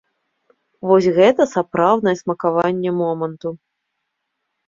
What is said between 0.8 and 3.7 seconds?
Вось гэта сапраўднае смакаванне моманту.